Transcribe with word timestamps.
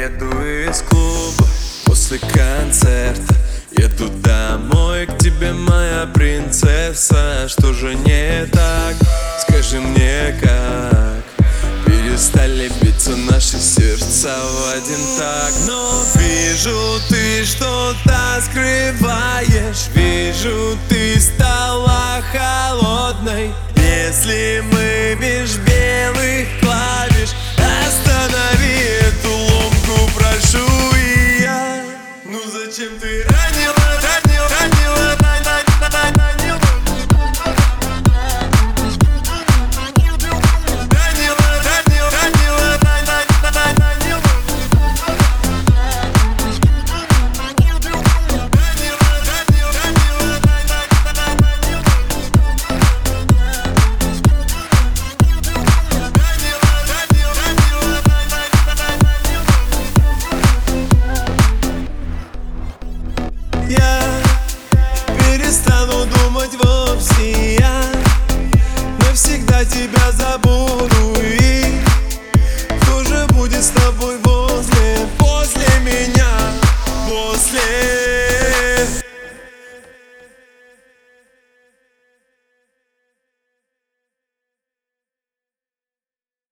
Выхожу 0.00 0.42
из 0.42 0.80
клуба 0.80 1.46
после 1.84 2.18
концерта. 2.18 3.34
Еду 3.72 4.08
домой 4.08 5.06
к 5.06 5.18
тебе, 5.18 5.52
моя 5.52 6.06
принцесса. 6.06 7.46
Что 7.48 7.74
же 7.74 7.94
не 7.94 8.46
так? 8.46 8.94
Скажи 9.42 9.78
мне 9.78 10.34
как? 10.40 11.22
Перестали 11.84 12.70
биться 12.80 13.14
наши 13.14 13.58
сердца 13.58 14.34
в 14.38 14.72
один 14.72 15.04
так. 15.18 15.52
Но 15.66 16.02
вижу, 16.14 16.98
ты 17.10 17.44
что-то 17.44 18.40
скрываешь. 18.42 19.88
Вижу, 19.94 20.78
ты 20.88 21.20
стала 21.20 22.22
холодной. 22.32 23.50
Если 23.76 24.62
мы 24.72 25.16
меж 25.20 25.56
Чем 32.72 33.00
ты 33.00 33.24
ранила 33.24 33.99
тебя 69.64 70.12
забуду. 70.12 71.09